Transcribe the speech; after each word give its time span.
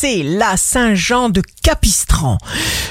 c'est 0.00 0.22
la 0.22 0.56
Saint-Jean 0.56 1.28
de 1.28 1.42
Capistran. 1.64 2.38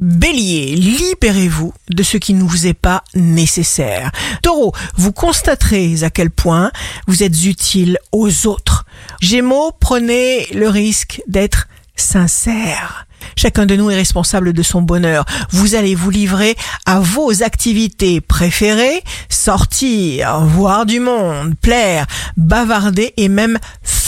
Bélier, 0.00 0.76
libérez-vous 0.76 1.72
de 1.88 2.02
ce 2.02 2.18
qui 2.18 2.34
ne 2.34 2.42
vous 2.42 2.66
est 2.66 2.74
pas 2.74 3.04
nécessaire. 3.14 4.12
Taureau, 4.42 4.74
vous 4.96 5.10
constaterez 5.10 6.02
à 6.02 6.10
quel 6.10 6.30
point 6.30 6.70
vous 7.06 7.22
êtes 7.22 7.46
utile 7.46 7.96
aux 8.12 8.46
autres. 8.46 8.84
Gémeaux, 9.22 9.72
prenez 9.80 10.46
le 10.52 10.68
risque 10.68 11.22
d'être 11.26 11.68
sincère. 11.96 13.06
Chacun 13.34 13.64
de 13.64 13.76
nous 13.76 13.90
est 13.90 13.96
responsable 13.96 14.52
de 14.52 14.62
son 14.62 14.82
bonheur. 14.82 15.24
Vous 15.50 15.74
allez 15.74 15.94
vous 15.94 16.10
livrer 16.10 16.54
à 16.84 17.00
vos 17.00 17.42
activités 17.42 18.20
préférées, 18.20 19.02
sortir, 19.30 20.40
voir 20.40 20.84
du 20.84 21.00
monde, 21.00 21.54
plaire, 21.62 22.06
bavarder 22.36 23.14
et 23.16 23.28
même 23.28 23.58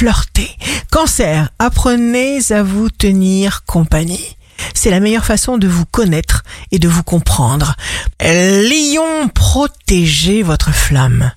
flirter. 0.00 0.48
Cancer, 0.90 1.50
apprenez 1.58 2.52
à 2.52 2.62
vous 2.62 2.88
tenir 2.88 3.64
compagnie. 3.66 4.34
C'est 4.72 4.88
la 4.88 4.98
meilleure 4.98 5.26
façon 5.26 5.58
de 5.58 5.68
vous 5.68 5.84
connaître 5.84 6.42
et 6.72 6.78
de 6.78 6.88
vous 6.88 7.02
comprendre. 7.02 7.76
Lion, 8.18 9.28
protégez 9.28 10.42
votre 10.42 10.72
flamme. 10.72 11.32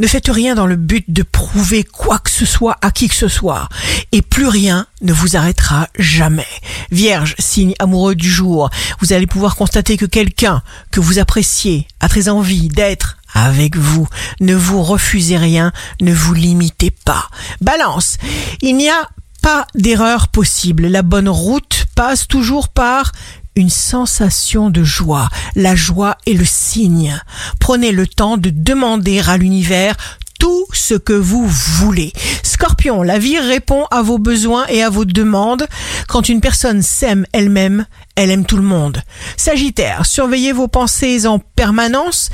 Ne 0.00 0.08
faites 0.08 0.26
rien 0.26 0.56
dans 0.56 0.66
le 0.66 0.74
but 0.74 1.04
de 1.06 1.22
prouver 1.22 1.84
quoi 1.84 2.18
que 2.18 2.32
ce 2.32 2.44
soit 2.44 2.78
à 2.82 2.90
qui 2.90 3.06
que 3.06 3.14
ce 3.14 3.28
soit. 3.28 3.68
Et 4.10 4.22
plus 4.22 4.48
rien 4.48 4.88
ne 5.02 5.12
vous 5.12 5.36
arrêtera 5.36 5.86
jamais. 5.96 6.48
Vierge, 6.90 7.36
signe 7.38 7.74
amoureux 7.78 8.16
du 8.16 8.28
jour, 8.28 8.70
vous 8.98 9.12
allez 9.12 9.28
pouvoir 9.28 9.54
constater 9.54 9.96
que 9.96 10.06
quelqu'un 10.06 10.62
que 10.90 10.98
vous 10.98 11.20
appréciez 11.20 11.86
a 12.00 12.08
très 12.08 12.28
envie 12.28 12.66
d'être 12.70 13.18
avec 13.34 13.76
vous. 13.76 14.06
Ne 14.40 14.54
vous 14.54 14.82
refusez 14.82 15.36
rien, 15.36 15.72
ne 16.00 16.12
vous 16.12 16.34
limitez 16.34 16.90
pas. 16.90 17.28
Balance, 17.60 18.18
il 18.62 18.76
n'y 18.76 18.88
a 18.88 19.08
pas 19.42 19.66
d'erreur 19.74 20.28
possible. 20.28 20.86
La 20.86 21.02
bonne 21.02 21.28
route 21.28 21.86
passe 21.94 22.28
toujours 22.28 22.68
par 22.68 23.12
une 23.56 23.70
sensation 23.70 24.70
de 24.70 24.84
joie. 24.84 25.28
La 25.56 25.74
joie 25.74 26.16
est 26.26 26.34
le 26.34 26.44
signe. 26.44 27.20
Prenez 27.58 27.92
le 27.92 28.06
temps 28.06 28.36
de 28.36 28.50
demander 28.50 29.20
à 29.20 29.36
l'univers 29.36 29.96
tout 30.38 30.66
ce 30.72 30.94
que 30.94 31.12
vous 31.12 31.46
voulez. 31.46 32.12
Scorpion, 32.42 33.02
la 33.02 33.18
vie 33.18 33.38
répond 33.38 33.84
à 33.90 34.00
vos 34.00 34.18
besoins 34.18 34.66
et 34.68 34.82
à 34.82 34.88
vos 34.88 35.04
demandes. 35.04 35.66
Quand 36.08 36.28
une 36.28 36.40
personne 36.40 36.80
s'aime 36.80 37.26
elle-même, 37.32 37.86
elle 38.16 38.30
aime 38.30 38.46
tout 38.46 38.56
le 38.56 38.62
monde. 38.62 39.02
Sagittaire, 39.36 40.06
surveillez 40.06 40.52
vos 40.52 40.66
pensées 40.66 41.26
en 41.26 41.38
permanence. 41.38 42.30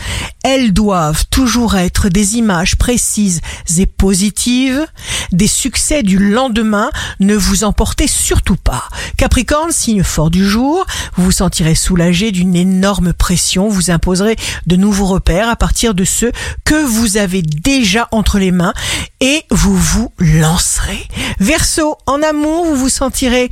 Elles 0.49 0.73
doivent 0.73 1.25
toujours 1.29 1.75
être 1.75 2.09
des 2.09 2.37
images 2.37 2.77
précises 2.77 3.41
et 3.79 3.87
positives. 3.87 4.87
Des 5.33 5.49
succès 5.49 6.05
du 6.05 6.19
lendemain, 6.19 6.89
ne 7.19 7.35
vous 7.35 7.65
emportez 7.65 8.07
surtout 8.07 8.55
pas. 8.55 8.85
Capricorne, 9.17 9.73
signe 9.73 10.05
fort 10.05 10.31
du 10.31 10.49
jour, 10.49 10.87
vous 11.17 11.25
vous 11.25 11.33
sentirez 11.33 11.75
soulagé 11.75 12.31
d'une 12.31 12.55
énorme 12.55 13.13
pression. 13.13 13.69
Vous 13.69 13.91
imposerez 13.91 14.37
de 14.69 14.77
nouveaux 14.77 15.07
repères 15.07 15.49
à 15.49 15.57
partir 15.57 15.95
de 15.95 16.05
ceux 16.05 16.31
que 16.65 16.81
vous 16.81 17.17
avez 17.17 17.43
déjà 17.43 18.07
entre 18.13 18.39
les 18.39 18.53
mains 18.53 18.75
et 19.19 19.43
vous 19.51 19.77
vous 19.77 20.13
lancerez. 20.19 21.09
Verseau, 21.41 21.97
en 22.07 22.23
amour, 22.23 22.67
vous 22.67 22.77
vous 22.77 22.89
sentirez 22.89 23.51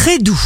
très 0.00 0.18
doux. 0.18 0.40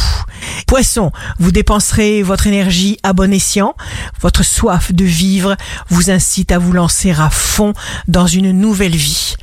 Poisson, 0.67 1.13
vous 1.39 1.53
dépenserez 1.53 2.23
votre 2.23 2.45
énergie 2.45 2.97
à 3.03 3.13
bon 3.13 3.31
escient. 3.31 3.73
Votre 4.19 4.43
soif 4.43 4.91
de 4.91 5.05
vivre 5.05 5.55
vous 5.87 6.11
incite 6.11 6.51
à 6.51 6.57
vous 6.57 6.73
lancer 6.73 7.11
à 7.11 7.29
fond 7.29 7.73
dans 8.09 8.27
une 8.27 8.51
nouvelle 8.51 8.97
vie. 8.97 9.35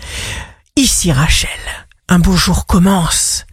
Ici 0.77 1.13
Rachel, 1.13 1.49
un 2.11 2.19
beau 2.19 2.37
jour 2.37 2.67
commence 2.67 3.47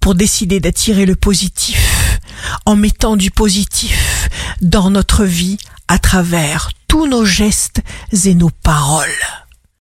pour 0.00 0.14
décider 0.14 0.60
d'attirer 0.60 1.06
le 1.06 1.16
positif 1.16 2.18
en 2.66 2.76
mettant 2.76 3.16
du 3.16 3.30
positif 3.30 4.28
dans 4.60 4.90
notre 4.90 5.24
vie 5.24 5.56
à 5.88 5.98
travers 5.98 6.72
tous 6.88 7.06
nos 7.06 7.24
gestes 7.24 7.80
et 8.26 8.34
nos 8.34 8.50
paroles. 8.50 9.08